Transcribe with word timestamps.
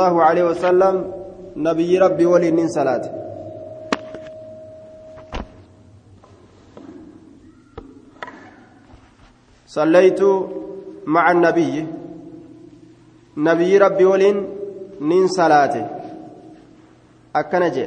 الله 0.00 0.22
عليه 0.22 0.44
وسلم 0.44 0.94
نبي 1.56 1.98
ربي 1.98 2.26
ولي 2.26 2.50
من 2.50 2.68
صلاة 2.68 3.04
صليت 9.66 10.20
مع 11.06 11.24
النبي 11.30 11.86
نبي 13.36 13.78
ربي 13.78 14.04
ولين 14.04 14.36
من 15.00 15.26
صلاته 15.28 15.86
أكنجي 17.36 17.86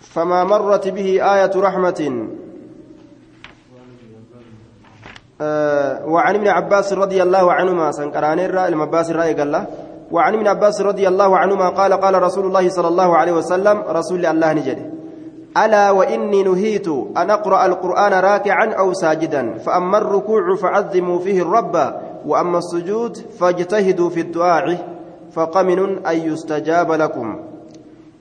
فما 0.00 0.44
مرت 0.44 0.88
به 0.88 1.08
آية 1.34 1.50
رحمة 1.56 2.00
وعن 6.06 6.34
ابن 6.34 6.48
عباس 6.48 6.92
رضي 6.92 7.22
الله 7.22 7.52
عنهما 7.52 7.90
سنكران 7.90 8.38
الرأي 8.38 8.68
المباس 8.68 9.10
الرأي 9.10 9.34
قال 9.34 9.66
وعن 10.12 10.34
ابن 10.34 10.46
عباس 10.46 10.80
رضي 10.80 11.08
الله 11.08 11.38
عنهما 11.38 11.68
قال 11.68 11.92
قال 11.92 12.22
رسول 12.22 12.46
الله 12.46 12.68
صلى 12.68 12.88
الله 12.88 13.16
عليه 13.16 13.32
وسلم 13.32 13.82
رسول 13.88 14.26
الله 14.26 14.52
نجده 14.52 14.90
ألا 15.64 15.90
وإني 15.90 16.42
نهيت 16.42 16.88
أن 16.88 17.30
أقرأ 17.30 17.66
القرآن 17.66 18.12
راكعا 18.12 18.66
أو 18.78 18.92
ساجدا 18.92 19.58
فأما 19.58 19.98
الركوع 19.98 20.54
فعظموا 20.56 21.18
فيه 21.18 21.42
الرب 21.42 21.94
وأما 22.26 22.58
السجود 22.58 23.16
فاجتهدوا 23.16 24.10
في 24.10 24.20
الدعاء 24.20 24.78
فقمن 25.32 26.06
أن 26.06 26.16
يستجاب 26.16 26.92
لكم. 26.92 27.40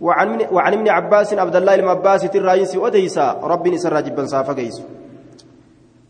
وعن 0.02 0.41
وعن 0.52 0.73
ابن 0.73 0.89
عباس 0.89 1.34
عبد 1.34 1.55
الله 1.55 1.75
المباس 1.75 2.22
ترايس 2.22 2.75
وديسا 2.75 3.39
رب 3.44 3.67
نسر 3.67 4.02
جبا 4.02 4.25
صافا 4.25 4.53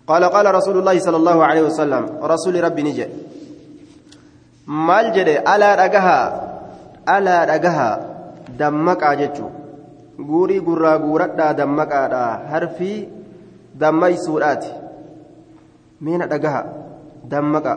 قال 0.07 0.23
قال 0.23 0.55
رسول 0.55 0.77
الله 0.77 0.99
صلى 0.99 1.17
الله 1.17 1.37
عليه 1.45 1.61
وسلم 1.61 2.03
رسول 2.23 2.63
ربي 2.63 2.83
نجي 2.83 3.05
maal 4.65 5.11
jedhe 5.15 5.43
alaa 5.53 5.75
dhagahaa 5.75 6.25
alaa 7.15 7.45
dhagahaa 7.51 7.99
dammaqaa 8.59 9.15
jechuun 9.21 9.51
guurii 10.29 10.59
gurraa 10.67 10.97
guuradhaa 11.03 11.53
dammaqaadha 11.59 12.21
harfii 12.51 12.99
dammaysuudhaati 13.83 14.71
miina 16.01 16.27
dhagaha 16.35 16.63
dammaqa 17.35 17.75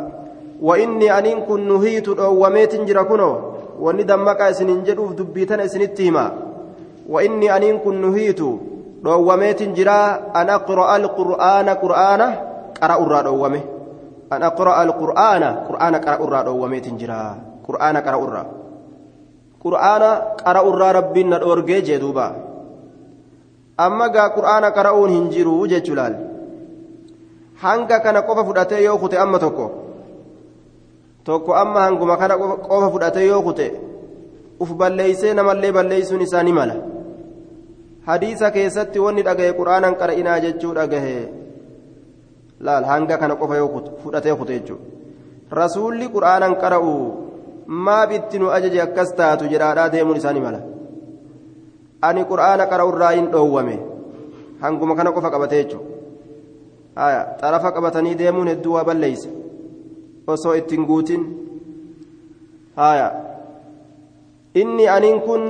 وإني 0.62 1.18
أنين 1.18 1.40
كن 1.44 1.68
نهيت 1.68 2.08
أواميت 2.08 2.74
جرا 2.88 3.02
كنو 3.02 3.30
وإني 3.80 4.02
دمك 4.02 4.40
إسنين 4.40 4.88
جدوف 4.88 5.12
دبيتنا 5.12 5.64
إسنتهما 5.64 6.32
وإني 7.08 7.56
أنين 7.56 7.78
كن 7.78 8.00
dhoowwameetin 9.06 9.74
jira 9.78 10.32
an 10.34 10.48
aqra'a 10.58 10.98
alqur'aana 10.98 11.72
qur'aana 11.82 12.26
qara'urraa 12.78 13.22
dhoowwame. 13.26 13.60
An 14.34 14.42
aqra'a 14.42 14.82
alqur'aana 14.84 15.48
qur'aana 15.70 15.98
qara'urraa 16.06 16.42
dhoowwameetin 16.50 16.98
jira 16.98 17.20
qur'aana 17.66 18.02
qara'urraa 18.06 18.46
qur'aana 19.62 20.10
qara'urraa 20.42 20.92
rabbiin 20.98 21.28
na 21.30 21.38
dhoorgee 21.38 21.82
jee 21.86 21.98
duuba. 22.02 22.26
Amma 23.78 24.08
gaa 24.08 24.28
qur'aana 24.36 24.70
qara'uun 24.76 25.10
hin 25.10 25.30
jiru 25.30 25.66
jechuu 25.68 25.94
laal? 25.94 26.14
Hanga 27.62 28.00
kana 28.04 28.22
qofa 28.22 28.44
fudhatee 28.44 28.82
yoo 28.84 28.98
kute 28.98 29.16
amma 29.18 29.38
tokko? 29.38 29.66
Tokko 31.24 31.54
amma 31.54 31.80
hanguma 31.86 32.16
kana 32.16 32.36
qofa 32.38 32.88
fudhatee 32.94 33.26
yoo 33.26 33.42
kute? 33.42 33.66
Uf 34.60 34.70
balleeysee 34.80 35.34
namallee 35.34 35.72
balleeysuun 35.72 36.20
isaa 36.26 36.42
ni 36.42 36.52
mala. 36.52 36.76
Hadiisa 38.08 38.50
keessatti 38.56 38.98
wanni 39.04 39.22
dhagahe 39.28 39.52
quraanan 39.60 39.98
qara'inaa 40.02 40.38
jechuu 40.44 40.74
dhagahe 40.78 41.16
laal 42.68 42.84
hanga 42.90 43.18
kana 43.22 43.38
qofa 43.42 43.56
yoo 43.62 43.82
fudhatee 44.04 44.36
kute 44.42 44.54
jechuudha 44.58 44.84
rasuulli 45.60 46.08
quraanan 46.14 46.56
qara'u 46.62 46.94
maaf 47.88 48.16
itti 48.20 48.38
nu 48.38 48.54
ajaje 48.58 48.80
akkas 48.86 49.12
taatu 49.20 49.50
jedhaadhaa 49.52 49.90
deemuun 49.96 50.22
isaa 50.22 50.32
ni 50.38 50.46
mala 50.46 50.62
ani 52.08 52.24
quraana 52.32 52.70
qara'urraa 52.72 53.12
hin 53.18 53.28
dhoowwame 53.34 53.76
hanguma 54.64 54.96
kana 55.02 55.12
qofa 55.18 55.30
qabatee 55.36 55.62
jechuudha. 55.64 55.96
xarafa 57.40 57.72
qabatanii 57.76 58.14
deemuun 58.20 58.48
hedduu 58.48 58.74
waa 58.74 58.84
balleeyse 58.88 59.28
osoo 60.34 60.54
ittiin 60.60 60.86
guutin 60.90 61.24
haya 62.76 63.08
inni 64.62 64.88
aniin 64.88 65.20
kun 65.26 65.42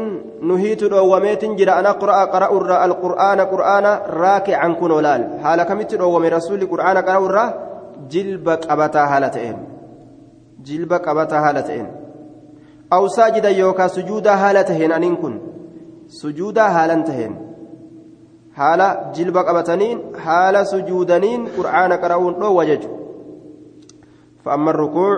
nuhiitu 0.51 0.91
dhoowwameetin 0.93 1.57
jira 1.59 1.77
an 1.81 1.87
aqra'a 1.93 2.27
qara'urra 2.35 2.77
alqur'aana 2.87 3.47
qur'aana 3.53 3.91
raakican 4.23 4.75
kun 4.81 4.91
olaal 4.99 5.23
haala 5.45 5.69
kamitti 5.71 5.99
dhoowwame 6.01 6.29
rasuulli 6.37 6.71
qur'aana 6.73 7.05
qara'urra 7.09 7.45
jilba 8.15 8.57
qabataa 8.67 9.07
haala 9.13 9.29
ta'een 9.37 9.59
jilba 10.69 10.99
qabataa 11.07 11.45
haala 11.47 11.63
ta'een 11.69 11.89
aw 12.97 13.03
saajida 13.17 13.51
yookaa 13.63 13.89
sujuudaa 13.97 14.37
haala 14.43 14.65
taheen 14.71 14.93
aniin 14.99 15.17
kun 15.23 15.35
sujuudaa 16.21 16.69
haalan 16.77 17.05
taheen 17.09 17.39
haala 18.59 18.89
jilba 19.17 19.47
qabataniin 19.49 19.99
haala 20.27 20.65
sujuudaniin 20.75 21.49
qur'aana 21.57 22.03
qara'uun 22.05 22.39
dhoowwa 22.43 22.69
jechu 22.73 22.97
فأما 24.47 24.71
الركوع 24.71 25.15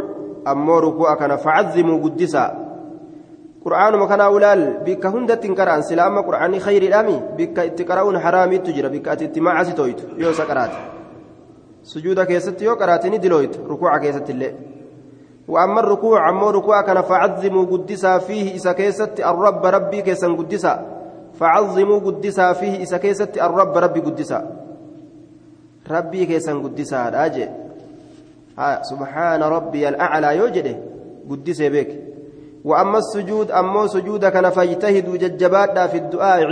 أما 3.64 3.96
ركوع 3.96 4.06
كان 4.06 4.20
فعظموا 4.20 4.20
قدسا 4.20 4.20
قرآن 4.20 4.20
مكان 4.20 4.20
أولال 4.20 4.60
بك 4.86 5.06
هندت 5.06 5.46
قرآن 5.46 5.82
سلام 5.82 6.19
قرآن 6.19 6.58
خير 6.58 6.82
الأمي 6.82 7.22
بك 7.38 7.58
اتقرأون 7.58 8.19
حرامي 8.19 8.58
تجرى 8.58 8.88
بك 8.88 9.08
اتتماع 9.08 9.62
ستويت 9.62 10.00
يو 10.19 10.32
سكرات 10.32 10.70
سجود 11.82 12.20
كيست 12.22 12.62
يو 12.62 12.74
قراتني 12.74 13.19
دلويت 13.19 13.56
ركوع 13.69 13.98
كيست 13.98 14.30
اللي 14.30 14.54
وأما 15.48 15.80
الركوع 15.80 16.30
أما 16.30 16.50
ركوع 16.50 16.82
كان 16.82 17.02
فعظموا 17.02 17.64
قدسا 17.66 18.19
فيه 18.19 18.56
إسا 18.56 18.72
كيست 18.72 19.20
الرب 19.20 19.66
ربي 19.66 20.02
كيسا 20.02 20.28
قدسا 20.28 20.86
فعظموا 21.40 21.98
قدسا 21.98 22.52
فيه 22.52 22.82
إسا 22.82 22.96
كيست 22.96 23.38
الرب 23.38 23.76
ربي 23.78 24.00
قدسا 24.00 24.56
ربي 25.90 26.26
كيسا 26.26 26.52
قدسا 26.54 27.08
راجع 27.08 27.48
سبحان 28.82 29.42
ربي 29.42 29.88
الأعلى 29.88 30.36
يوجده 30.36 30.76
قدس 31.30 31.62
بك 31.62 32.07
وأما 32.68 32.98
السجود 32.98 33.50
أما 33.50 33.86
سجود 33.86 34.24
كان 34.26 34.50
فاجتهدوا 34.50 35.16
ججبادا 35.16 35.86
في 35.86 35.98
الدعاء. 35.98 36.42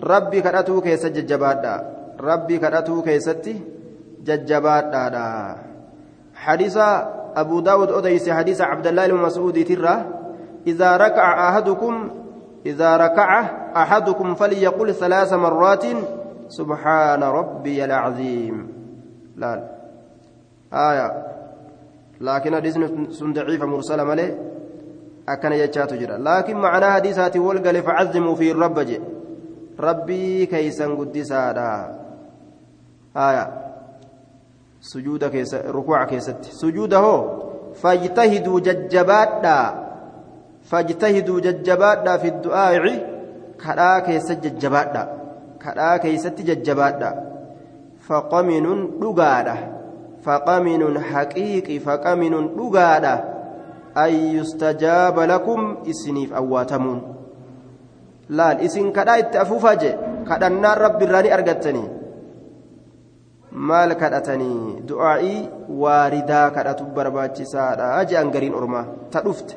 ربي 0.00 0.40
كرأتو 0.40 0.80
كيس 0.80 1.06
ججبادا. 1.06 1.74
ربي 2.20 2.58
كرأتو 2.58 3.02
كيستي 3.02 3.54
ججبادا. 4.24 5.56
حديث 6.34 6.76
أبو 7.36 7.60
داود 7.60 7.90
أديس 7.92 8.30
حديث 8.30 8.60
عبد 8.60 8.86
الله 8.86 9.06
بن 9.06 9.64
ترى 9.64 9.94
إذا 10.66 10.96
ركع 10.96 11.48
أحدكم 11.48 11.94
إذا 12.66 12.96
ركع 12.96 13.30
أحدكم 13.76 14.34
فليقل 14.34 14.94
ثلاث 14.94 15.32
مرات 15.32 15.84
سبحان 16.48 17.22
ربي 17.22 17.84
العظيم. 17.84 18.56
لا. 19.36 19.52
آية. 20.72 21.08
لكن 22.20 22.54
حديث 22.56 22.74
سن 23.10 23.32
ضعيف 23.32 23.62
مرسل 23.62 24.00
ملي 25.28 25.32
أكن 25.32 25.52
يجات 25.52 25.94
جرا 25.94 26.18
لكن 26.18 26.56
معنى 26.56 26.86
حديثات 26.86 27.36
والقل 27.36 27.82
فعزموا 27.82 28.34
في 28.34 28.50
الرب 28.50 28.78
جي. 28.78 29.00
ربي 29.80 30.46
كيسا 30.46 30.86
قدسا 30.86 31.50
آية. 33.16 33.50
سجود 34.80 35.24
كيس 35.24 35.54
ركوع 35.54 36.04
كيست. 36.04 36.44
سجوده 36.44 37.24
فاجتهدوا 37.74 38.60
ججبات 38.60 39.46
فاجتهدوا 40.62 41.40
ججبات 41.40 42.08
في 42.08 42.28
الدعاء. 42.28 43.14
كدا 43.64 43.98
كيس 43.98 44.32
ججبات 44.32 45.08
كدا 45.60 45.96
كيست 45.96 46.40
ججبات 46.40 47.02
فقمن 48.00 48.98
دغاده 49.00 49.56
فقمن 50.22 50.98
حقيقي. 50.98 51.78
فقمن 51.78 52.56
دغادا 52.56 53.33
أن 53.96 54.12
يستجاب 54.36 55.18
لكم 55.18 55.76
إسنيف 55.90 56.32
أواتمون 56.32 57.14
لا 58.28 58.52
الإسن 58.52 58.92
كدا 58.92 59.18
اتأفوفا 59.18 59.74
جي 59.74 59.92
كدا 60.28 60.46
النار 60.46 60.78
رب 60.78 61.02
الراني 61.02 61.34
أرغتني. 61.34 61.84
مال 63.52 63.92
كدتني 63.92 64.80
دعائي 64.88 65.50
واردا 65.70 66.48
كدا 66.48 66.72
تبرباتي 66.72 67.44
سادا. 67.44 68.00
أجي 68.00 68.20
أنقرين 68.20 68.54
أرما. 68.54 68.86
تدفت. 69.12 69.56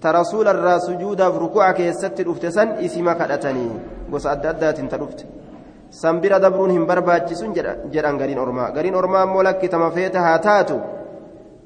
ترسول 0.00 0.48
الرا 0.48 0.78
سجودا 0.78 1.30
في 1.30 1.38
ركوع 1.38 1.72
كيست 1.72 2.20
دفت. 2.20 2.46
سن 2.46 2.68
إسما 2.68 3.12
كدتني 3.12 3.68
قص 4.12 4.26
أدادات 4.26 4.80
تدفت. 4.80 5.26
san 5.90 6.20
bira 6.22 6.38
dabruun 6.38 6.70
hin 6.70 6.86
barbaachisun 6.86 7.50
jedhan 7.54 8.18
gariin 8.18 8.38
ormaa 8.38 8.70
gariin 8.70 8.94
ormaa 8.94 9.24
immoo 9.26 9.42
lakkitama 9.42 9.90
feete 9.90 10.18
haa 10.18 10.38
taatu 10.38 10.76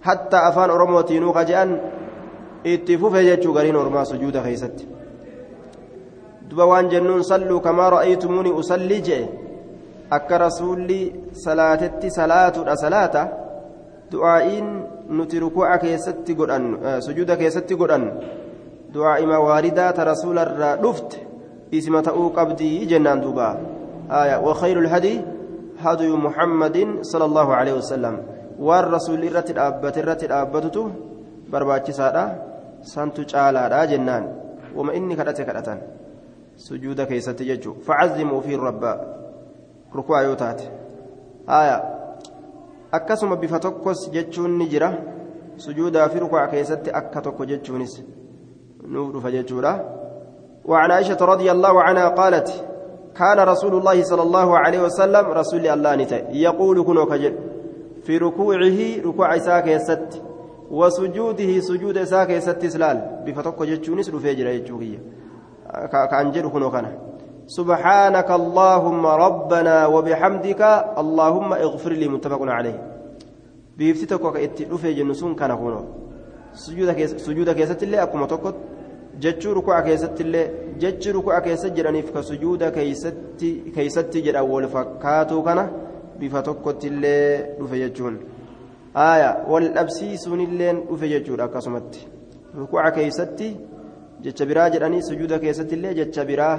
hatta 0.00 0.47
afaan 0.49 0.71
oromootiinuu 0.71 1.33
ka 1.33 1.44
je'an 1.44 1.71
itti 2.73 2.99
fufe 2.99 3.25
jechuu 3.29 3.53
gariin 3.57 3.77
ormaa 3.77 4.05
sujuuda 4.11 4.43
keeysatti 4.47 4.89
duba 6.51 6.67
waan 6.67 6.91
jennuun 6.93 7.25
salluu 7.31 7.61
kamaa 7.67 7.91
ra'aytumuuni 7.97 8.53
usallii 8.63 9.03
je'e 9.09 9.29
akka 10.19 10.39
rasuulli 10.47 11.01
salaatetti 11.45 12.11
salaatudha 12.19 12.77
salaata 12.85 13.29
du'aa'iin 14.13 14.73
nuti 15.19 15.41
rukuuca 15.45 15.79
keessatti 15.85 16.35
godhannu 16.41 17.01
sujuuda 17.07 17.37
keessatti 17.37 17.77
godhannu 17.77 18.11
du'aa'ima 18.97 19.45
waaridaa 19.47 19.93
ta 19.93 20.11
rasuularraa 20.13 20.75
dhufte 20.83 21.27
isima 21.71 22.03
ta'uu 22.03 22.29
qabdii 22.41 22.75
jennaan 22.93 23.23
duuba 23.23 23.49
آية 24.11 24.37
وخير 24.37 24.79
الهدي 24.79 25.21
هدي 25.79 26.11
محمد 26.13 26.99
صلى 27.03 27.25
الله 27.25 27.55
عليه 27.55 27.73
وسلم 27.73 28.23
والرسول 28.59 29.25
الرتل 29.25 29.59
أبت 29.59 29.99
الرتل 29.99 30.33
أبتته 30.33 30.91
برباتي 31.53 31.93
سادة 31.93 32.54
سنتو 32.93 33.23
جالا 33.23 33.85
جنان 33.85 34.25
وما 34.77 34.97
إني 34.97 35.17
كرأت 35.17 35.41
كرأتان 35.43 35.81
سجود 36.57 37.01
كيست 37.01 37.41
يجو 37.41 37.73
فعزموا 37.87 38.41
في 38.41 38.55
الرب 38.55 38.85
ركوع 39.97 40.23
يوتات 40.23 40.61
آية 41.49 41.95
ni 44.49 44.67
jira. 44.67 44.93
Sujuudaa 45.57 46.09
fi 46.09 46.19
rukuuca 46.19 46.47
keessatti 46.47 46.91
akka 46.91 47.21
tokko 47.23 47.45
jechuunis 47.47 48.03
nuuf 48.87 49.13
dhufa 49.13 49.31
jechuudha. 49.31 49.95
وعن 50.65 50.91
عائشة 50.91 51.17
رضي 51.21 51.53
الله 51.53 51.83
عنها 51.83 52.09
قالت 52.09 52.65
كان 53.17 53.39
رسول 53.39 53.75
الله 53.75 54.03
صلى 54.03 54.23
الله 54.23 54.59
عليه 54.59 54.83
وسلم 54.83 55.27
رسول 55.27 55.67
الله 55.67 55.95
نتا 55.97 56.31
يقول 56.31 56.85
كنو 56.85 57.07
كجل 57.07 57.35
في 58.03 58.19
ركوعه 58.19 58.79
ركوع 59.05 59.37
إساك 59.37 59.67
يست 59.67 60.23
وسجوده 60.71 61.61
سجود 61.61 61.99
إساك 61.99 62.31
يست 62.31 62.67
سلال 62.67 62.99
بفتوك 63.27 63.63
جتشونس 63.63 64.11
رفيجر 64.11 64.47
يجوهية 64.47 65.01
كأنجل 65.93 66.49
كنو 66.49 66.71
كان. 66.71 66.87
سبحانك 67.47 68.31
اللهم 68.31 69.07
ربنا 69.07 69.87
وبحمدك 69.87 70.63
اللهم 71.03 71.53
اغفر 71.53 71.93
لي 71.93 72.09
متفق 72.09 72.43
عليه. 72.43 72.79
بيفتتك 73.79 74.25
رفيجر 74.73 75.05
نسون 75.05 75.35
كان 75.35 75.53
كنو. 75.57 75.85
سجودك 76.55 77.07
سجودك 77.07 77.59
يست 77.59 77.83
اللي 77.83 78.03
أكما 78.03 78.27
تقط 78.27 78.55
jechuu 79.23 79.55
ruku'a 79.55 79.83
keessatti 79.87 80.23
illee 80.27 80.51
jechi 80.83 81.13
ruku'a 81.13 81.41
keessa 81.41 81.69
jedhaniif 81.77 82.09
ka 82.15 82.21
sujuuda 82.23 82.71
keeysatti 82.75 84.23
jedhan 84.27 84.49
wal 84.53 84.67
fakkaatuu 84.75 85.43
kana 85.47 85.65
bifa 86.19 86.43
tokkotti 86.43 86.87
illee 86.93 87.55
dhufe 87.59 87.77
jechuun 87.83 88.17
aaya 88.94 89.44
wal 89.50 89.69
dhabsiisuun 89.76 90.41
illeen 90.41 90.82
dhufe 90.88 91.08
jechuudha 91.08 91.44
akkasumatti 91.44 92.06
ruku'a 92.55 92.91
keeysatti 92.96 93.49
jecha 94.25 94.46
biraa 94.46 94.70
jedhanii 94.75 95.02
sujuuda 95.02 95.38
keessatti 95.44 95.75
illee 95.75 95.94
jecha 96.00 96.25
biraa 96.25 96.56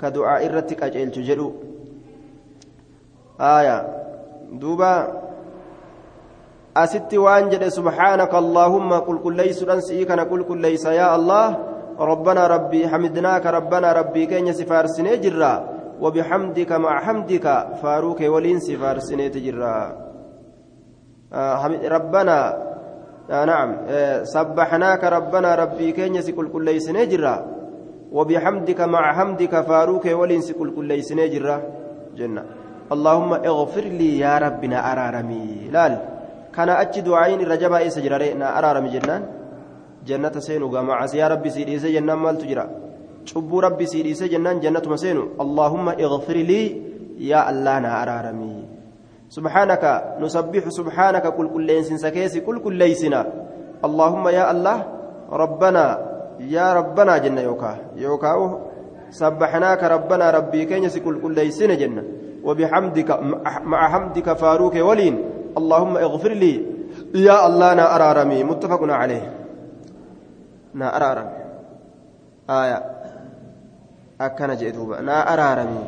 ka 0.00 0.10
du'aa 0.16 0.40
irratti 0.46 0.78
qaceelchu 0.80 1.24
jedhu 1.28 1.48
aaya 3.52 3.76
duuba 4.60 4.92
asitti 6.74 7.18
waan 7.18 7.50
jedhe 7.50 7.70
subhaanaka 7.78 8.38
allaahumma 8.38 9.02
qulqulleeysuudhan 9.08 9.82
si'ii 9.88 10.06
kana 10.06 10.30
qulqulleeysa 10.34 10.94
yaa 11.00 11.14
allah 11.20 11.46
ربنا 11.98 12.46
ربي 12.46 12.88
حمدناك 12.88 13.46
ربنا 13.46 13.92
ربي 13.92 14.26
كين 14.26 14.52
سفارسني 14.52 15.16
جرا 15.16 15.54
وبحمدك 16.00 16.72
مع 16.72 17.00
حمدك 17.00 17.46
فاروك 17.82 18.20
ولين 18.20 18.58
سفارسني 18.62 19.28
تجرا 19.34 19.74
آه 19.74 20.07
ربنا 21.96 22.38
آه 23.30 23.44
نعم 23.44 23.76
آه 23.88 24.24
سبحناك 24.24 25.04
ربنا 25.04 25.54
ربي 25.54 25.92
كين 25.92 26.20
سكل 26.22 26.48
كل 26.48 26.78
جرا 27.08 27.46
وبحمدك 28.12 28.80
مع 28.80 29.12
حمدك 29.12 29.60
فاروك 29.68 30.04
ولين 30.04 30.40
سكل 30.40 30.68
كل 30.76 31.00
جرا 31.34 31.62
جنة. 32.16 32.42
اللهم 32.92 33.32
اغفر 33.32 33.84
لي 34.00 34.18
يا 34.18 34.38
ربنا 34.38 34.92
أرارمي. 34.92 35.68
لال 35.72 35.98
كان 36.56 36.68
أجد 36.68 37.08
عين 37.08 37.40
رجبا 37.44 37.78
إيس 37.78 37.98
جرارينا 37.98 38.58
أرارمي 38.58 38.88
جنان 38.88 39.22
jannata 40.08 40.40
seenu 40.40 40.68
gamacasiyaa 40.68 41.28
rabbi 41.28 41.50
sii 41.50 41.64
dhiise 41.68 41.92
jennaan 41.92 42.18
maaltu 42.18 42.46
jira 42.46 42.64
cubbuu 43.28 43.60
rabbi 43.60 43.86
sii 43.86 44.02
dhiise 44.06 44.28
jennaan 44.32 44.60
jannatuma 44.64 44.96
seenu 44.96 45.22
allaahumma 45.44 45.92
igfir 46.04 46.38
lii 49.30 49.44
yaa 49.44 49.64
allaa 49.64 49.68
naa 49.68 49.68
araaramii 49.68 49.76
subhaanaka 49.78 50.04
nusabbiixu 50.20 50.70
subhaanaka 50.70 51.30
qulqulleensinsa 51.30 52.10
keessi 52.10 52.40
qulqulleeysina 52.40 53.24
allaahumma 53.82 54.30
yaa 54.30 54.48
allah 54.48 54.86
rabbanaa 55.30 55.98
yaa 56.38 56.74
rabbanaa 56.74 57.18
jenna 57.18 57.40
yookaa 57.40 57.76
yookaa 57.96 58.36
sabbaxnaaka 59.10 59.88
rabbanaa 59.88 60.30
rabbii 60.30 60.66
keenya 60.66 60.90
si 60.90 61.00
qulqulleeysine 61.00 61.76
jenna 61.76 62.02
وبحمدك 62.44 63.10
مع 63.64 63.88
حمدك 63.88 64.32
فاروك 64.32 64.74
ولين 64.74 65.24
اللهم 65.58 65.96
اغفر 65.96 66.32
لي 66.32 66.66
يا 67.14 67.46
الله 67.46 67.74
نا 67.74 67.96
أرارمي 67.96 68.44
متفق 68.44 68.82
عليه 68.92 69.38
araarame 70.78 71.32
aya 72.48 72.78
akkana 74.18 74.54
jee 74.56 74.70
duuba 74.70 75.00
naa 75.02 75.24
araarami 75.26 75.80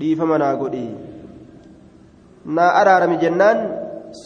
dhiifama 0.00 0.38
naa 0.38 0.56
godhi 0.56 0.88
naa 2.44 2.70
araarami 2.80 3.16
jennaan 3.16 3.58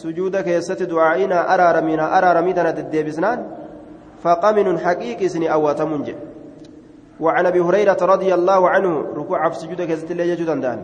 sujuuda 0.01 0.43
keessatti 0.43 0.85
du'aa'ii 0.85 1.27
naa 1.27 1.47
araarami 1.53 1.95
naa 1.95 2.11
araaramii 2.17 2.53
tana 2.53 2.71
deddeebisnaan 2.73 3.39
فقمن 4.23 4.79
حقيقي 4.79 5.29
سني 5.29 5.53
أواتمون 5.53 6.03
جي 6.03 6.15
وعن 7.19 7.45
أبي 7.45 7.59
هريرة 7.59 7.97
رضي 8.01 8.33
الله 8.33 8.69
عنه 8.69 9.05
ركوع 9.15 9.49
في 9.49 9.55
سجود 9.59 9.81
كزت 9.81 10.11
الله 10.11 10.23
يجود 10.23 10.61
دان 10.61 10.79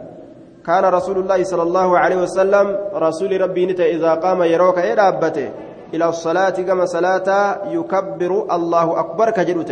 كان 0.66 0.86
رسول 0.86 1.18
الله 1.18 1.44
صلى 1.44 1.64
الله 1.64 1.98
عليه 2.00 2.16
وسلم 2.16 2.78
رسول 2.94 3.42
ربي 3.42 3.66
نتا 3.66 3.86
إذا 3.86 4.14
قام 4.14 4.44
يروك 4.44 4.80
إلى 4.80 5.02
أبته 5.08 5.50
إلى 5.94 6.10
الصلاة 6.10 6.50
كما 6.50 6.86
صلاة 6.86 7.58
يكبر 7.72 8.32
الله 8.56 9.00
أكبر 9.00 9.30
كجلوت 9.32 9.72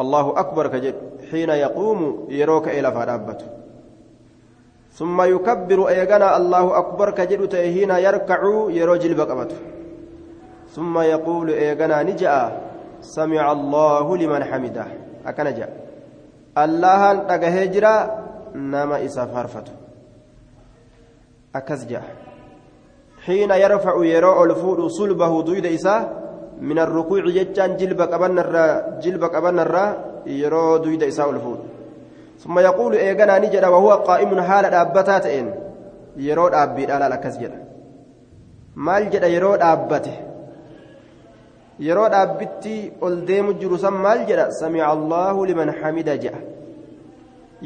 الله 0.00 0.40
أكبر 0.40 0.66
كجل 0.66 0.94
حين 1.30 1.50
يقوم 1.50 2.26
يروك 2.30 2.68
إلى 2.68 2.92
فرابته 2.92 3.46
ثم 5.00 5.22
يكبر 5.22 5.88
أيقنا 5.88 6.36
الله 6.36 6.78
أكبر 6.78 7.10
كجلوت 7.10 7.56
حين 7.56 7.90
يركع 7.90 8.40
يروجل 8.78 9.14
بقبته 9.14 9.56
ثم 10.76 10.94
يقول 10.98 11.48
أيقنا 11.50 12.02
نجأ 12.02 12.34
سمع 13.00 13.52
الله 13.52 14.06
لمن 14.16 14.44
حمده. 14.44 14.86
أكنجأ 15.26 15.68
الله 16.64 17.02
تجهجرا 17.30 17.94
نما 18.54 18.96
إسافرفته 19.04 19.72
أكزجأ 21.56 22.02
حين 23.24 23.50
يرفع 23.50 23.94
يرى 24.04 24.32
ألفود 24.42 24.80
صلبه 24.86 25.42
دويد 25.42 25.66
إساه 25.66 26.02
من 26.60 26.78
الركوع 26.78 27.24
جتان 27.36 27.76
جلب 27.80 28.00
قبن 28.12 28.38
الرا 28.38 28.66
جلب 29.04 29.22
قبن 29.24 29.58
الرا 29.58 29.86
يرى 30.26 30.78
دويد 30.84 31.02
إساه 31.02 31.30
ألفود. 31.30 31.79
ثم 32.42 32.58
يقول 32.58 32.92
إيغانا 32.94 33.38
نجد 33.38 33.64
وهو 33.64 33.90
قائم 34.08 34.40
حال 34.40 34.64
أبتات 34.74 35.26
إن 35.26 35.46
يرى 36.16 36.46
أبي 36.62 36.86
لا 36.86 37.08
لا 37.08 37.16
كسجد 37.16 37.70
maal 38.74 39.10
jedha 39.12 39.28
yeroo 39.34 39.56
dhaabbate 39.62 40.14
yeroo 41.86 42.08
dhaabbitti 42.14 42.74
ol 43.06 43.16
deemu 43.28 43.54
jiru 43.60 43.78
san 43.84 43.94
maal 44.04 44.20
jedha 44.28 44.50
samica 44.60 44.90
allaahu 44.96 45.46
liman 45.50 45.68
hamida 45.80 46.16
jedha 46.24 46.40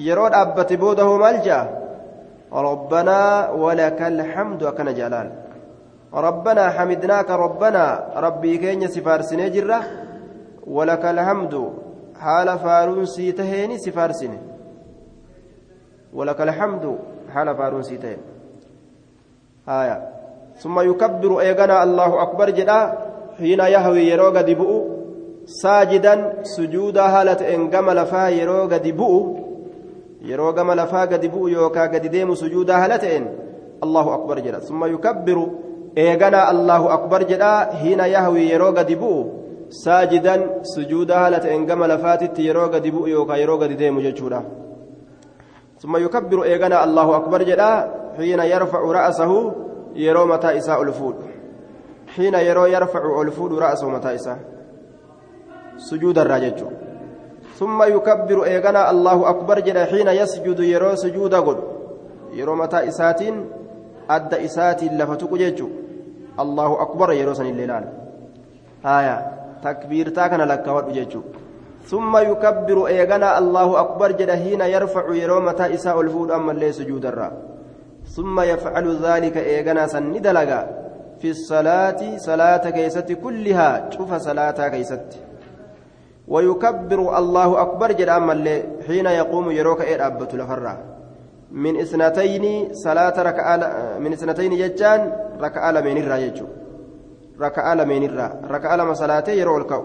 yeroo 0.07 0.29
dhaabbate 0.35 0.75
booda 0.85 1.05
hoo 1.09 1.19
maal 1.25 1.39
jedha 1.47 1.63
rabbanaa 2.69 3.53
walaka 3.63 4.07
alhamdu 4.13 4.69
akkana 4.73 4.99
jedha 5.01 5.25
ربنا 6.29 6.71
حمدناك 6.71 7.31
ربنا 7.31 7.85
ربي 8.27 8.59
كين 8.63 8.87
سفارسني 8.87 9.51
جرة 9.51 9.81
ولك 10.77 11.05
الحمد 11.05 11.55
حال 12.23 12.49
فارون 12.59 13.07
سيتهيني 13.07 13.79
سفارسني 13.79 14.39
ولك 16.15 16.41
الحمد. 16.41 16.99
حال 17.35 17.57
فارون 17.57 17.83
سيتهين 17.83 18.19
آية. 19.69 20.09
ثم 20.57 20.81
يكبر 20.81 21.41
ايغنا 21.41 21.83
الله 21.83 22.23
أكبر 22.23 22.51
جدا. 22.51 22.99
حين 23.39 23.61
يهوي 23.61 24.09
يروغ 24.09 24.41
دبؤ. 24.41 24.71
ساجدا 25.47 26.15
سجودا 26.43 27.03
هالة 27.03 27.55
انقم 27.55 27.91
لفا 27.91 28.29
يروغ 28.29 28.77
دبؤ. 28.77 29.13
يروغ 30.23 30.63
ملفا 30.63 31.01
قدبؤ 31.01 31.49
يوكا 31.49 31.83
قدديم 31.93 32.35
سجودا 32.35 32.85
هالة 32.85 33.17
إن. 33.17 33.25
الله 33.85 34.15
أكبر 34.15 34.39
جدا. 34.39 34.59
ثم 34.59 34.85
يكبر 34.85 35.49
eeganaa 35.97 36.49
allahu 36.53 36.89
akbar 36.91 37.27
jedhaa 37.27 37.67
hiina 37.83 38.07
yahwii 38.07 38.51
yeroo 38.51 38.73
gadi 38.79 38.97
bu'u 39.03 39.21
saajidan 39.83 40.43
sujuuda 40.75 41.19
haala 41.19 41.41
ta'een 41.45 41.67
gama 41.71 41.87
lafaatitti 41.95 42.47
yeroo 42.47 42.69
gadi 42.69 42.91
bu'u 42.91 43.09
yookaan 43.09 43.41
yeroo 43.41 43.59
ثم 45.85 45.97
يكبر 45.97 46.45
إيغانا 46.45 46.85
الله 46.85 47.17
أكبر 47.17 47.43
جدا 47.43 47.73
حين 48.17 48.41
يرفع 48.41 48.79
رأسه 48.79 49.53
يرو 49.95 50.27
متى 50.27 50.57
إساء 50.57 50.83
ألفود. 50.83 51.17
حين 52.17 52.35
يرو 52.35 52.67
يرفع 52.67 53.23
ألفود 53.23 53.53
رأسه 53.53 53.89
متى 53.89 54.15
إساء 54.15 54.39
سجود 55.77 56.19
الراجج. 56.19 56.65
ثم 57.61 57.83
يكبر 57.83 58.45
إيغانا 58.45 58.91
الله 58.91 59.29
أكبر 59.31 59.61
جدا 59.61 59.85
حين 59.85 60.09
يسجد 60.09 60.61
يرو 60.61 60.95
سجود 60.95 61.35
قد 61.35 61.59
يرو 62.33 62.55
متى 62.55 62.89
إساتين 62.89 63.35
أدى 64.11 64.45
إساتي 64.45 64.89
لفتك 64.89 65.33
جيجو 65.35 65.69
الله 66.41 66.83
أكبر 66.83 67.13
يروسن 67.13 67.47
الليلان 67.47 67.85
آية. 68.87 69.17
تكبيرتا 69.65 70.27
كان 70.27 70.41
لك 70.41 70.67
ودججو 70.69 71.21
ثم 71.85 72.17
يكبر 72.17 72.87
إيغنا 72.87 73.39
الله 73.39 73.69
جد 74.09 74.31
حين 74.31 74.61
يرفع 74.61 75.15
يرومة 75.15 75.61
إساء 75.75 76.01
الفود 76.01 76.31
أما 76.31 76.53
اللي 76.53 76.73
سجود 76.73 77.07
الرا. 77.07 77.33
ثم 78.17 78.41
يفعل 78.41 78.87
ذلك 79.03 79.37
إيغنا 79.37 79.87
سند 79.87 80.27
لغا 80.27 80.61
في 81.21 81.31
الصلاة 81.31 82.01
صلاة 82.17 82.71
كيست 82.71 83.13
كلها 83.13 83.91
شوف 83.91 84.15
صلاة 84.15 84.69
كيست. 84.69 85.09
ويكبر 86.29 87.19
الله 87.19 87.49
جد 87.89 88.09
أما 88.09 88.33
اللي 88.33 88.63
حين 88.87 89.07
يقوم 89.07 89.51
يروك 89.51 89.81
أبت 89.81 90.35
لفرّا 90.35 90.75
من 91.51 91.81
اثنتين 91.81 92.75
صلاة 92.75 93.23
ركعة 93.23 93.57
من 93.99 94.13
اثنتين 94.13 94.53
ججان 94.57 95.13
ركعة 95.41 95.71
لمن 95.73 95.97
الرا 95.97 96.17
يجو 96.17 96.47
ركعة 97.41 97.75
لمن 97.75 98.05
الرا. 98.05 98.29
ركعة 98.51 98.77
لما 98.77 98.95
صلاة 98.95 99.29
يرو 99.29 99.57
الكو. 99.59 99.83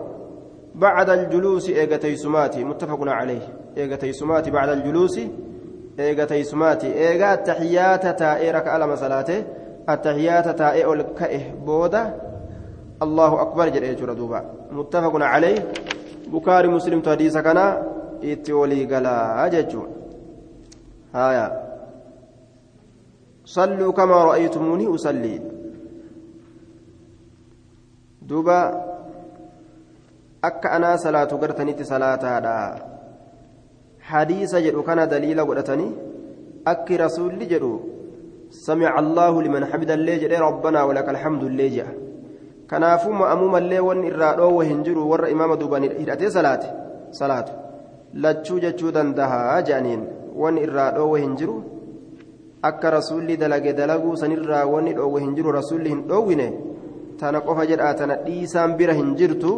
بعد 0.80 1.10
الجلوس 1.10 1.70
إيغتي 1.70 2.16
سماتي 2.16 2.64
متفق 2.64 3.00
عليه. 3.04 3.76
إيغتي 3.78 4.14
سماتي 4.14 4.52
بعد 4.52 4.70
الجلوس 4.70 5.20
إيغتي 6.00 6.44
سماتي. 6.44 6.88
إيغا 6.88 7.34
التحيات 7.34 8.20
تائي 8.20 8.52
ركعة 8.52 8.78
لما 8.78 8.96
صلاة 8.96 9.30
التحيات 9.90 10.48
تائي 10.58 10.94
الكئه 10.94 11.44
بودا. 11.68 12.04
الله 13.02 13.42
أكبر 13.42 13.70
جل 13.70 13.84
يجو 13.84 14.14
دوبا 14.14 14.40
متفق 14.72 15.14
عليه. 15.16 15.60
بكاري 16.32 16.68
مسلم 16.68 17.02
تحديث 17.02 17.38
كان 17.38 17.60
إتولي 18.24 18.86
قلا 18.86 19.46
أججون 19.46 19.88
هايا. 21.16 21.48
صلوا 23.46 23.92
كما 23.92 24.24
رأيتموني 24.24 24.96
أصلي. 24.96 25.42
دوبا 28.22 28.89
akka 30.42 30.72
anaa 30.72 30.98
salaatu 30.98 31.38
gartanitti 31.38 31.86
salaataadha 31.86 32.56
hadiisa 34.10 34.62
jedhu 34.66 34.84
kana 34.90 35.06
daliila 35.14 35.46
godhatanii 35.46 35.92
akki 36.72 36.98
rasuulli 36.98 37.48
jedhu 37.54 37.72
samica 38.50 38.94
allaahu 39.02 39.42
liman 39.46 39.66
xamidallee 39.72 40.20
jedhee 40.22 40.40
rabbanaa 40.48 40.86
walaka 40.90 41.12
alxamdullee 41.14 41.70
jedha 41.78 41.94
kanaafuu 42.72 43.14
ma'amumallee 43.22 43.82
wanni 43.88 44.08
irraa 44.12 44.36
dhoowwa 44.40 44.66
hin 44.70 44.84
jiru 44.88 45.10
warra 45.12 45.30
imaama 45.34 45.58
duuban 45.62 45.88
hidhatee 46.02 46.30
salaate 46.38 46.70
salaatu 47.20 47.52
lachuu 48.26 48.60
jechuu 48.66 48.92
dandahaa 48.98 49.62
jedhaniin 49.70 50.06
wanni 50.44 50.64
irraa 50.68 50.92
dhoowwe 50.98 51.22
hin 51.22 51.34
jiru 51.42 51.58
akka 52.70 52.94
rasuulli 52.98 53.38
dalage 53.44 53.74
dalaguu 53.82 54.16
sanirraa 54.22 54.64
wanni 54.76 54.94
dhoowwe 55.00 55.22
hin 55.26 55.36
jiru 55.36 55.52
rasuulli 55.60 55.90
hin 55.96 56.02
dhoowwine 56.14 56.48
tana 57.20 57.42
qofa 57.50 57.66
jedhaa 57.74 57.94
tana 58.02 58.18
dhiisaan 58.26 58.78
bira 58.80 58.94
hin 59.02 59.12
jirtu 59.22 59.54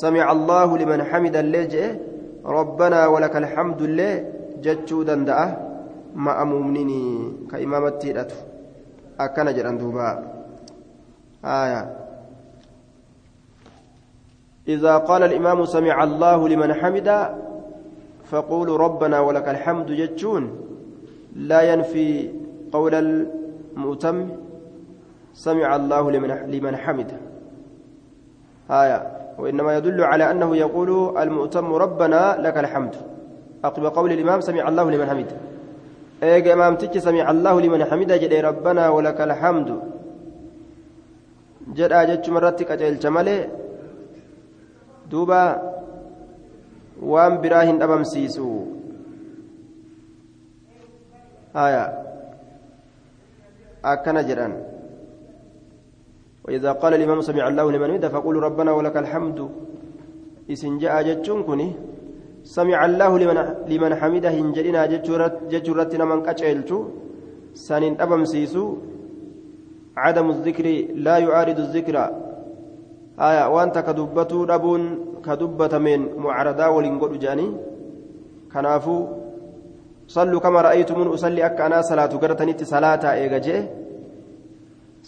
samica 0.00 0.28
allaahu 0.34 0.76
liman 0.76 1.00
xamida 1.10 1.40
illee 1.40 1.66
jedhe 1.72 1.98
rabbanaa 2.44 3.08
walaka 3.14 3.38
alxamdu 3.42 3.84
illee 3.88 4.24
jechuu 4.64 5.04
danda'a 5.04 5.46
ma'amuumnini 6.14 7.00
ka 7.50 7.56
imaamatti 7.66 8.06
hidhatu 8.10 8.36
akkana 9.18 9.52
jedhan 9.56 9.78
duuba 9.80 10.08
آية 11.44 11.82
إذا 14.68 14.96
قال 14.96 15.22
الإمام 15.22 15.64
سمع 15.64 16.04
الله 16.04 16.48
لمن 16.48 16.74
حمد 16.74 17.08
فقولوا 18.24 18.78
ربنا 18.78 19.20
ولك 19.20 19.48
الحمد 19.48 19.86
جتشون 19.86 20.60
لا 21.36 21.62
ينفي 21.62 22.30
قول 22.72 22.94
المؤتم 22.94 24.28
سمع 25.34 25.76
الله 25.76 26.10
لمن 26.10 26.30
لمن 26.30 26.76
آية 28.70 28.98
وإنما 29.38 29.76
يدل 29.76 30.04
على 30.04 30.30
أنه 30.30 30.56
يقول 30.56 31.18
المؤتم 31.18 31.72
ربنا 31.74 32.36
لك 32.40 32.56
الحمد. 32.58 32.94
أقب 33.64 33.84
قول 33.84 34.12
الإمام 34.12 34.40
سمع 34.40 34.68
الله 34.68 34.90
لمن 34.90 35.06
حمد 35.08 35.30
إيجا 36.22 36.52
إمام 36.52 36.76
تجي 36.76 37.00
سمع 37.00 37.30
الله 37.30 37.60
لمن 37.60 37.84
حمد 37.84 38.12
جدي 38.12 38.40
ربنا 38.40 38.88
ولك 38.88 39.20
الحمد. 39.20 39.68
جدا 41.74 42.04
جتش 42.04 42.28
مرتك 42.28 42.70
أجل 42.70 42.98
جمالي. 42.98 43.38
دوبا 45.10 45.42
waan 46.98 47.38
biraa 47.38 47.62
hin 47.62 47.78
dhabamsiisu 47.78 48.46
haya 51.54 51.84
akkana 53.82 54.22
jedhan 54.26 54.54
وإذا 56.44 56.70
قال 56.72 56.92
الإمام 56.94 57.20
سمع 57.20 57.44
الله 57.48 57.66
لمن 57.72 57.90
حمده 57.90 58.08
فقول 58.08 58.36
ربنا 58.46 58.70
ولك 58.72 58.96
الحمد. 58.96 59.38
إسن 60.52 60.78
جاء 60.78 60.94
جتشون 61.08 61.42
كني 61.48 61.68
سمع 62.56 62.78
الله 62.88 63.10
لمن 63.22 63.38
لمن 63.72 63.92
حمده 64.00 64.32
إن 64.42 64.52
جرنا 64.56 64.82
جتشورتنا 65.52 66.04
من 66.10 66.18
كتشيلتو 66.26 66.78
سنين 67.54 67.94
أبم 68.00 68.22
سيسو 68.24 68.64
عدم 69.96 70.26
الذكر 70.30 70.66
لا 71.06 71.16
يعارض 71.18 71.58
الذكر. 71.66 71.96
آية 73.28 73.44
وأنت 73.54 73.76
كدبتو 73.86 74.38
ربون 74.52 74.82
كدبتمين 75.26 76.00
معرضا 76.24 76.66
ولنقول 76.74 77.18
جاني. 77.18 77.48
كنافو 78.52 78.96
صلوا 80.08 80.40
كما 80.40 80.60
رأيتمون 80.64 81.08
أصلي 81.12 81.44
أك 81.46 81.60
أنا 81.60 81.84
صلاة 81.84 82.12
قرتني 82.22 82.56
صلاة 82.64 83.04
إيجاجي 83.12 83.58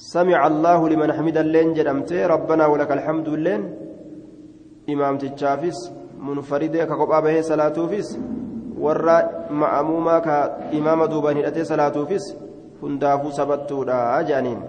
سمع 0.00 0.46
الله 0.46 0.88
لمن 0.88 1.12
حمد 1.12 1.36
اللين 1.36 1.72
جدمت 1.76 2.12
ربنا 2.12 2.66
ولك 2.66 2.90
الحمد 2.92 3.28
اللين. 3.28 3.62
إمام 4.88 5.18
تجافس 5.18 5.92
منفرد 6.16 6.76
كقبا 6.76 7.20
به 7.20 7.40
صلاة 7.40 7.76
فيس 7.86 8.18
ورا 8.80 9.18
مأموما 9.52 10.18
كإمام 10.18 11.04
دوبان 11.04 11.36
هدأتي 11.36 11.64
صلاة 11.64 12.04
فيس 12.08 12.36
هندافو 12.82 13.30
سبتو 13.30 13.84
دا 13.84 14.22
جانين. 14.24 14.60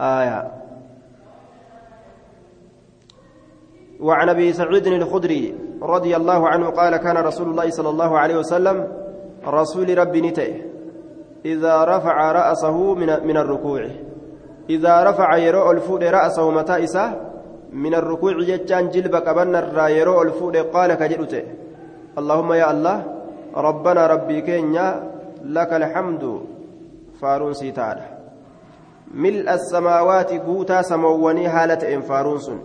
آية. 0.00 0.40
وعن 4.00 4.28
أبي 4.28 4.52
سعيد 4.52 4.86
الخدري 4.86 5.54
رضي 5.82 6.16
الله 6.16 6.48
عنه 6.48 6.66
قال 6.70 6.96
كان 6.96 7.16
رسول 7.16 7.48
الله 7.50 7.70
صلى 7.70 7.88
الله 7.88 8.18
عليه 8.18 8.36
وسلم 8.36 8.76
رسول 9.44 9.98
ربي 9.98 10.20
نته. 10.20 10.69
إذا 11.44 11.84
رفع 11.84 12.32
رأسه 12.32 12.94
من 12.94 13.26
من 13.26 13.36
الركوع. 13.36 13.82
إذا 14.70 15.04
رفع 15.10 15.36
يرو 15.36 15.70
الفود 15.70 16.04
رأسه 16.04 16.50
متى 16.50 16.84
إسا؟ 16.84 17.30
من 17.72 17.94
الركوع 17.94 18.32
جتان 18.42 18.88
جلب 18.88 19.14
قبنا 19.14 19.58
الرا 19.58 19.88
يرو 19.88 20.22
الفود 20.22 20.56
قال 20.56 20.94
كجلته 20.94 21.42
اللهم 22.18 22.52
يا 22.52 22.70
الله 22.70 23.04
ربنا 23.56 24.06
ربي 24.06 24.40
كينيا 24.40 25.10
لك 25.44 25.72
الحمد. 25.72 26.40
فارون 27.20 27.52
سيتار. 27.52 27.98
ملء 29.14 29.54
السماوات 29.54 30.32
قوتا 30.32 30.82
سمواني 30.82 31.46
هالة 31.46 31.94
إن 31.94 32.00
فارون 32.00 32.60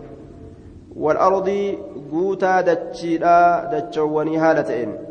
والأرض 0.96 1.76
قوتا 2.12 2.60
دتشيدا 2.60 3.64
دتشواني 3.72 4.38
هالتين 4.38 5.05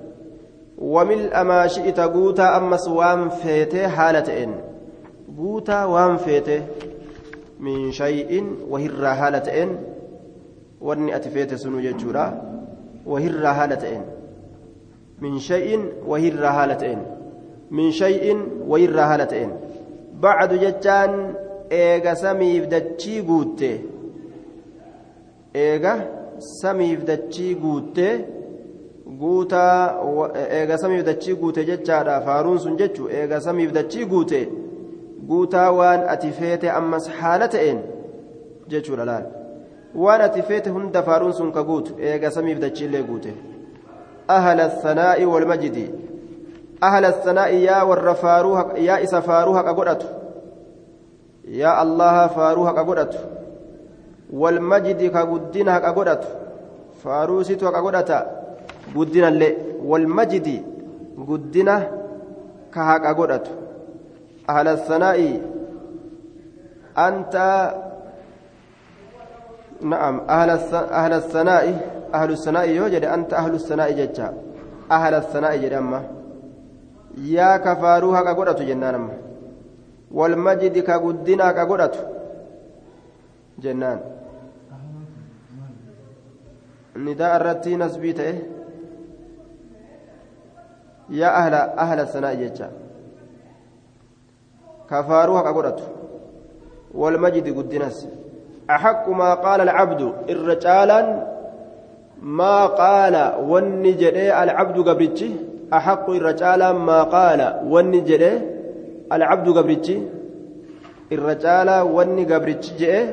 وملء 0.77 1.43
ما 1.43 1.67
شئت 1.67 1.99
قوتا 1.99 2.57
أمس 2.57 2.87
وام 2.87 3.29
فيته 3.29 3.85
هالتين 3.87 4.51
قوتا 5.37 5.83
وام 5.85 6.17
فيته 6.17 6.61
من 7.59 7.91
شيء 7.91 8.45
وهر 8.69 9.05
هالتين 9.05 9.77
واني 10.81 11.15
أتفيت 11.15 11.53
سنو 11.53 11.79
ججورا. 11.79 12.41
وهر 13.05 13.47
هالتين 13.47 14.01
من 15.21 15.39
شيء 15.39 15.85
وهر 16.07 16.45
هالتين 16.45 16.99
من 17.71 17.91
شيء 17.91 18.37
وهر 18.67 18.99
هالتين 18.99 19.51
بعد 20.19 20.53
جتان 20.53 21.33
إيغا 21.71 22.13
سميف 22.13 22.65
دتشي 22.65 23.21
قوته. 23.21 23.79
eega 25.55 25.93
samiif 26.39 27.05
dachii 27.07 27.55
guuttee 27.55 28.25
guutaa 29.05 30.01
eega 30.49 30.77
samiif 30.77 31.05
dachii 31.05 31.35
guute 31.35 31.65
jechaadha 31.65 32.21
faaruun 32.21 32.59
sun 32.59 32.77
jechu 32.77 33.09
eega 33.09 33.41
samiif 33.41 33.71
dachii 33.71 34.05
guute 34.05 34.49
guutaa 35.27 35.71
waan 35.71 36.09
ati 36.09 36.31
feete 36.31 36.71
ammas 36.71 37.09
haala 37.09 37.47
ta'een 37.47 37.79
jechuudha 38.67 39.05
laal. 39.05 39.25
Waan 39.95 40.21
ati 40.21 40.41
feete 40.41 40.69
hunda 40.69 41.03
faaruun 41.03 41.33
sun 41.33 41.51
ka 41.51 41.63
guutu 41.63 41.93
eega 41.99 42.31
samiif 42.31 42.59
dachiillee 42.59 43.03
guute. 43.03 43.33
Ahla 44.27 44.69
sanaa'i 44.69 45.25
walmajidi 45.25 45.91
ahla 46.81 47.11
sanaa'i 47.11 47.63
yaa 47.63 47.85
warra 47.85 48.15
faaruu 48.15 48.57
yaa 48.87 48.99
isa 48.99 49.21
faaruu 49.21 49.53
haqa 49.53 49.73
godhatu. 49.73 50.07
Yaa 51.47 51.77
allaha 51.77 52.29
faaruu 52.29 52.63
haqa 52.63 52.83
godhatu 52.83 53.17
guddinallee 58.93 59.57
walmajidi 59.89 60.63
guddina 61.17 61.75
ka 62.71 62.81
haqa 62.83 63.13
godhatu. 63.13 63.51
Ahla 64.47 64.77
sanaa'i 64.77 65.41
anta 66.95 67.45
na'am 69.81 70.15
ahla 70.27 71.21
sanaa'i 71.33 71.73
ahlu 72.13 72.37
sanaa'i 72.37 72.75
yoo 72.75 72.89
jedhe 72.89 73.07
anta 73.15 73.37
ahlu 73.37 73.59
sanaa'i 73.59 73.95
jecha. 74.01 74.33
Ahla 74.89 75.21
sanaa'i 75.21 75.59
jedhe 75.63 75.77
amma. 75.83 76.01
Yaa 77.35 77.59
kafaaruu 77.59 78.11
haqa 78.17 78.33
godhatu 78.39 78.63
jennaan 78.69 78.95
amma. 78.95 79.13
Walmajidi 80.11 80.83
ka 80.83 80.99
guddina 80.99 81.45
haqa 81.49 81.65
godhatu 81.65 81.99
jennaan. 83.63 83.99
Nidaa 87.05 87.35
irratti 87.39 87.77
nasbii 87.77 88.13
ta'e. 88.19 88.54
يا 91.09 91.37
أهل 91.37 91.53
أهل 91.53 91.99
الثناء 91.99 92.35
جتا 92.35 92.71
كفاروها 94.89 95.41
كقرأت 95.41 95.81
والمجد 96.93 97.57
قدناس. 97.57 98.07
أحق 98.69 99.09
ما 99.09 99.33
قال 99.33 99.61
العبد 99.61 100.13
الرجالا 100.29 101.27
ما 102.21 102.65
قال 102.65 103.33
والنجري 103.49 104.43
العبد 104.43 104.89
قبرتي 104.89 105.35
أحق 105.73 106.09
الرجالا 106.09 106.71
ما 106.71 107.03
قال 107.03 107.61
والنجري 107.67 108.41
العبد 109.11 109.57
قبرتي 109.57 110.07
الرجالا 111.11 111.81
والني 111.81 112.23
قبرتي 112.33 112.75
جئ. 112.77 113.05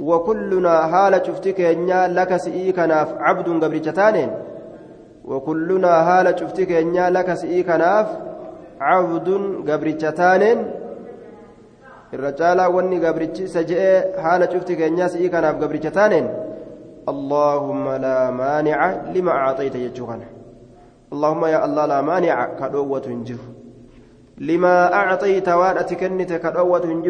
وكلنا 0.00 0.86
حال 0.86 1.26
شفتك 1.26 1.60
ينيا 1.60 2.08
لك 2.08 2.36
سئيكناف 2.36 3.14
عبد 3.18 3.64
قبرتي 3.64 4.28
وكلنا 5.26 6.04
حال 6.04 6.40
شفتك 6.40 6.70
ينيا 6.70 7.10
لك 7.10 7.34
سئيكناف 7.34 8.06
عبد 8.80 9.28
قبرتي 9.68 10.10
irra 12.12 12.32
caalaa 12.32 12.70
wanni 12.70 12.98
gabrichi 13.00 13.42
isa 13.48 13.62
je'ee 13.70 13.96
haala 14.24 14.46
cufti 14.52 14.76
keenyaa 14.80 15.08
si'ii 15.14 15.30
kanaaf 15.34 15.56
gabricha 15.62 15.90
taaneen 15.90 16.28
allaahumma 17.12 17.98
laa 18.04 18.26
maanica 18.40 18.86
lima 19.14 19.32
acxayta 19.48 19.78
jechuu 19.84 20.06
kana 20.10 20.26
allaahumma 21.12 21.50
yaa 21.54 21.62
allah 21.68 21.84
laa 21.92 22.02
maanica 22.10 22.44
ka 22.60 22.66
dhoowwatu 22.74 23.08
hin 23.14 23.22
jiru 23.28 23.46
limaa 24.50 24.82
acxayta 25.02 25.58
waan 25.62 25.76
ati 25.82 25.94
kennite 26.02 26.36
ka 26.38 26.50
dhoowwatu 26.56 26.86
hin 26.88 27.02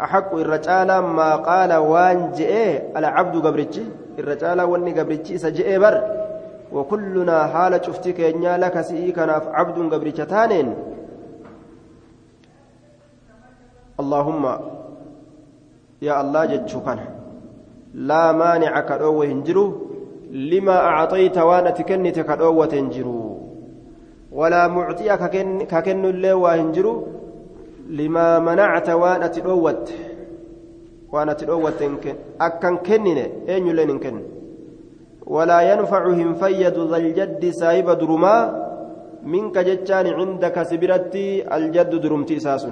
أحق 0.00 0.34
الرجال 0.34 0.98
ما 0.98 1.36
قال 1.36 1.72
وان 1.74 2.32
جئ 2.32 2.82
العبد 2.96 3.46
قبرتي 3.46 3.84
الرجال 4.18 4.60
واني 4.62 4.92
قبرتي 5.00 5.38
سجئ 5.38 5.78
بر 5.78 5.96
وكلنا 6.72 7.46
حال 7.46 7.72
شفتك 7.86 8.20
إنيا 8.20 8.56
لك 8.58 8.80
سيئكناف 8.80 9.48
عبد 9.48 9.78
قبرتان 9.94 10.52
اللهم 14.00 14.44
يا 16.02 16.14
الله 16.20 16.44
جتشوكنا 16.44 17.06
لا 17.94 18.32
مانع 18.32 18.80
كدوه 18.80 19.26
هنجرو 19.26 19.66
لما 20.30 20.76
أعطيت 20.90 21.38
وانا 21.38 21.70
تكنت 21.70 22.18
كدوه 22.20 22.66
تنجرو 22.66 23.38
ولا 24.32 24.68
معطي 24.68 25.16
ككن 25.72 26.04
الله 26.04 26.34
وهنجرو 26.34 26.94
لما 27.89 28.39
منعت 28.39 28.89
وأنا 28.89 29.27
تدوت 29.27 29.93
وأنا 31.11 31.33
تدوت 31.33 31.81
أكن 32.41 32.77
كنن 32.77 33.17
أين 33.49 33.67
يلين 33.67 33.99
كن 33.99 34.21
ولا 35.25 35.61
ينفعهم 35.61 36.33
فيد 36.33 36.77
ذا 36.79 36.97
الجد 36.97 37.49
سايب 37.49 37.89
درما 37.89 38.63
منك 39.23 39.57
جتان 39.57 40.07
عندك 40.07 40.63
سبرتي 40.63 41.55
الجد 41.55 41.95
درمتي 42.01 42.39
ساس 42.39 42.67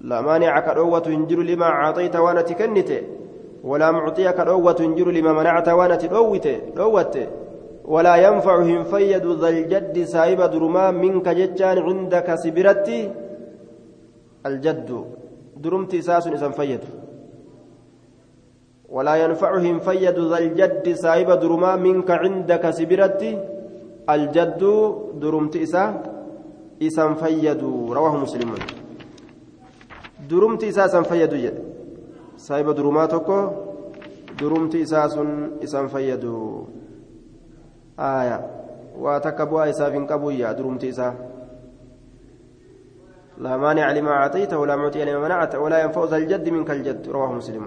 لا 0.00 0.20
مانع 0.20 0.60
كروة 0.60 1.02
هنجر 1.06 1.38
لما 1.42 1.66
أعطيت 1.66 2.16
وأنا 2.16 2.42
تكنت 2.42 2.90
ولا 3.64 3.90
معطي 3.90 4.32
كروة 4.32 4.76
هنجر 4.80 5.10
لما 5.10 5.32
منعت 5.32 5.68
وأنا 5.68 5.96
تدوت 5.96 6.48
دوت. 6.76 7.18
ولا 7.84 8.16
ينفعهم 8.16 8.82
فيد 8.84 9.26
ذا 9.26 9.48
الجد 9.48 10.02
سايب 10.02 10.40
درما 10.40 10.90
منك 10.90 11.28
جتان 11.28 11.78
عندك 11.78 12.34
سبرتي 12.34 13.10
الجد 14.46 15.04
درمتي 15.56 16.02
ساس 16.02 16.26
إذا 16.26 16.48
فيد. 16.48 16.80
ولا 18.90 19.14
ينفعهم 19.16 19.78
فيد 19.78 20.18
ذا 20.18 20.38
الجد 20.38 20.92
سايب 20.92 21.30
درما 21.30 21.76
منك 21.76 22.10
عندك 22.10 22.70
سبرتي 22.70 23.38
الجد 24.10 24.62
درمت 25.22 25.56
إسا 25.56 25.84
إسان 26.82 27.14
فيد 27.14 27.62
رواه 27.92 28.14
مسلم. 28.16 28.50
درمت 30.30 30.64
إسا 30.64 30.86
سان 30.86 31.02
فيد 31.02 31.34
جد. 31.34 31.58
سايب 32.36 32.70
درما 32.70 33.06
تكو 33.06 33.38
درمت 34.40 34.74
إسا 34.74 35.06
إسان 35.64 35.86
فيد. 35.86 36.24
آية. 38.00 38.38
وتكبوا 38.98 39.70
إسا 39.70 39.90
فين 39.90 40.06
كبويا 40.06 40.52
درمت 40.52 40.84
إسا. 40.84 41.29
لا 43.40 43.56
مانع 43.56 43.92
لما 43.92 44.10
أعطيت 44.10 44.52
ولا 44.54 44.76
معطي 44.76 45.04
لما 45.04 45.20
منعت 45.24 45.54
ولا 45.54 45.78
ينفع 45.84 46.02
الجد 46.04 46.48
منك 46.48 46.70
الجد. 46.70 47.08
رواه 47.08 47.32
مسلم. 47.32 47.64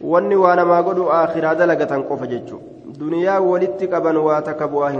wanni 0.00 0.36
waa 0.36 0.56
namaa 0.56 0.82
godhu 0.82 1.08
aakhiraa 1.10 1.54
dalagatan 1.54 2.04
qofa 2.04 2.26
jechu 2.26 2.60
duniyaa 3.00 3.40
walitti 3.40 3.88
qaban 3.88 4.16
waa 4.16 4.42
takka 4.42 4.68
bu'aa 4.68 4.92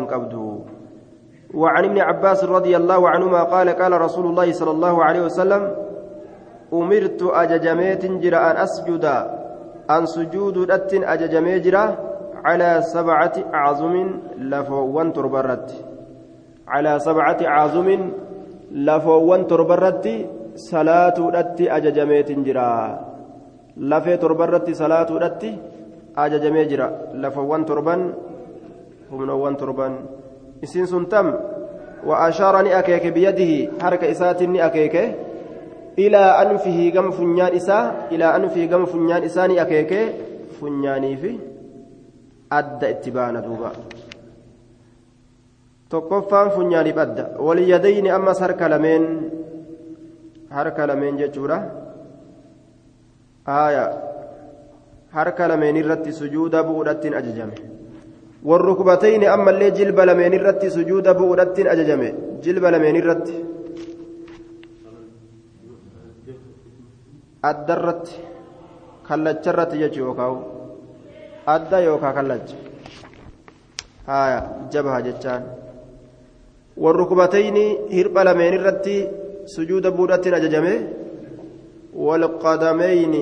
وعن 1.55 1.85
ابن 1.85 1.99
عباس 2.01 2.45
رضي 2.45 2.77
الله 2.77 3.09
عنهما 3.09 3.43
قال 3.43 3.69
قال 3.71 4.01
رسول 4.01 4.27
الله 4.27 4.53
صلى 4.53 4.71
الله 4.71 5.05
عليه 5.05 5.21
وسلم 5.21 5.63
أمرت 6.73 7.23
أججميت 7.23 8.07
جرا 8.07 8.51
أن 8.51 8.57
أسجد 8.57 9.05
أن 9.91 10.07
سجود 10.07 10.71
أت 10.71 10.95
أججمي 10.95 11.59
جرا 11.59 11.97
على 12.45 12.83
سبعة 12.83 13.33
أعظم 13.55 13.95
لفوان 14.39 15.13
تربرت. 15.13 15.86
على 16.69 16.99
سبعة 16.99 17.41
أعظم 17.47 17.89
لفوان 18.73 19.47
تربرت 19.47 20.07
صلاة 20.57 21.19
أت 21.41 21.61
أججميت 21.61 22.31
جرا. 22.47 22.73
lafee 23.77 24.17
torbarratti 24.17 24.75
salaatuudhatti 24.75 25.51
ajajamee 26.17 26.65
jira 26.71 26.87
lafawwan 27.23 27.65
torban 27.69 28.03
humnawwan 29.11 29.57
torban 29.61 29.93
isiin 30.63 30.87
sun 30.87 31.07
tam 31.07 31.29
وأشار 32.07 32.63
ني 32.63 32.79
أكيك 32.79 33.07
بيده 33.07 33.83
حركة 33.83 34.11
إسات 34.11 34.43
ني 34.43 34.67
أكيك. 34.67 34.97
إلى 35.99 36.23
أنفه 36.43 36.93
قم 36.95 37.11
فنيان 37.11 37.55
إساء 37.57 38.15
إلى 38.15 38.27
أنفه 38.37 38.63
قم 38.71 38.85
فنيان 38.87 39.23
إساء 39.27 39.47
ني 39.47 39.63
أكيك. 39.63 39.93
فنياني 40.61 41.17
في 41.17 41.39
أدى 42.53 42.91
اتبانا 42.91 43.41
دوبا 43.41 43.71
tokkoffaan 45.89 46.51
funyaaniif 46.57 46.99
adda 46.99 47.25
waliyadayni 47.47 48.11
ammas 48.19 48.39
harka 48.45 48.69
lameen 48.69 49.05
harka 50.51 50.87
lameen 50.87 51.17
jechuudha 51.23 51.59
آية 53.47 53.87
harka 55.17 55.49
lameen 55.49 55.77
irratti 55.77 56.13
sujuuda 56.13 56.63
bu'uudhattiin 56.67 57.15
ajajame 57.21 57.57
warrukbatayni 58.49 59.27
ammallee 59.35 59.71
jilba 59.79 60.03
lameen 60.07 60.33
irratti 60.39 60.71
sujuuda 60.77 61.15
bu'uudhattiin 61.19 61.69
ajajame 61.75 62.09
jilba 62.45 62.69
lameen 62.75 62.97
irratti 63.01 63.35
adda 67.51 67.75
irratti 67.79 68.15
kallacha 69.09 69.51
irratti 69.53 69.77
jechu 69.83 70.01
yookaan 70.07 70.37
adda 71.55 71.79
yookaan 71.87 72.15
kallacha 72.19 72.57
haaya 74.09 74.41
jabaha 74.73 75.01
jechaan 75.09 75.43
warrukbatayni 76.85 77.67
hirpha 77.97 78.27
lameen 78.29 78.55
irratti 78.59 78.97
sujuuda 79.55 79.95
bu'uudhattiin 79.97 80.39
ajajame. 80.39 80.75
والقدمين 81.97 83.15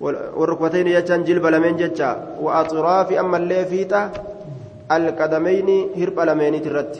والركبتين 0.00 0.86
يجان 0.86 1.24
جلب 1.24 1.46
لمن 1.46 1.76
ججا 1.80 2.10
وأطراف 2.44 3.08
أما 3.12 3.36
اللي 3.36 3.64
فيتا 3.64 4.00
القدمين 4.96 5.68
هرب 6.00 6.18
لمن 6.28 6.54
ترت 6.64 6.94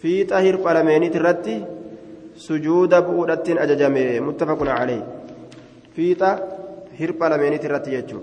فيتا 0.00 0.36
هرب 0.46 0.66
لمن 0.76 1.02
ترت 1.14 1.46
سجود 2.46 2.92
بؤدة 3.06 3.46
أججمي 3.64 4.20
متفق 4.20 4.60
عليه 4.78 5.02
فيتا 5.96 6.30
هرب 7.00 7.20
لمن 7.32 7.52
ترت 7.60 7.86
يجو 7.88 8.20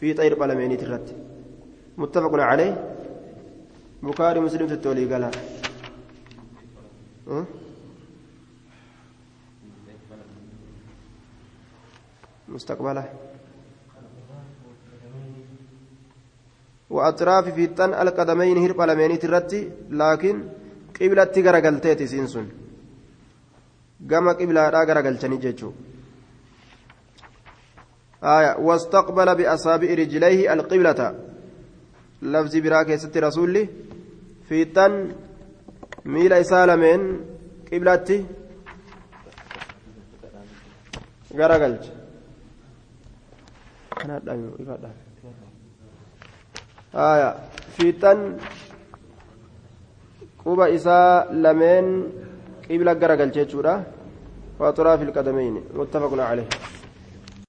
فيتا 0.00 0.26
هرب 0.26 0.42
لمن 0.42 0.72
ترت 0.80 1.06
متفق 1.98 2.34
عليه 2.50 2.72
بخاري 4.02 4.40
مسلم 4.40 4.66
تتولي 4.68 5.04
قال 5.12 5.30
أه؟ 7.28 7.44
مستقبله 12.48 13.12
وأطراف 16.90 17.54
فيتان 17.54 17.94
القدمين 17.94 18.56
هرب 18.58 18.80
لمين 18.80 19.18
ترتي 19.18 19.70
لكن 19.90 20.36
قبلة 21.00 21.34
غرقلتيت 21.36 22.02
سينسون 22.02 22.48
gama 24.00 24.34
qiblaadhaa 24.34 24.86
garagalchanii 24.86 25.42
jechuun. 25.44 25.74
آية 28.24 28.56
واستقبل 28.58 29.34
بأصابع 29.34 29.88
رجليه 29.94 30.52
القبلة 30.52 31.14
لفظ 32.22 32.56
براك 32.56 32.94
ست 32.96 33.16
رسولي 33.16 33.68
في 34.48 34.64
تن 34.64 35.12
ميل 36.04 36.32
إسالمين 36.32 37.20
قبلتي 37.72 38.18
غرقلت 41.38 41.84
آية 46.94 47.30
في 47.76 47.92
تن 47.92 48.36
قبى 50.44 50.74
إساء 50.74 51.32
لمن 51.32 51.84
قبلة 52.70 52.92
غرقل 52.92 53.30
جيتشورا 53.30 53.74
وأطراف 54.58 55.02
القدمين 55.02 55.54
متفق 55.74 56.12
عليه 56.30 56.48